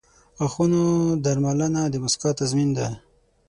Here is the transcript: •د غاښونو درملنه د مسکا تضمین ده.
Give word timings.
•د 0.03 0.03
غاښونو 0.37 0.81
درملنه 1.23 1.81
د 1.89 1.95
مسکا 2.03 2.29
تضمین 2.39 2.69
ده. 2.77 2.87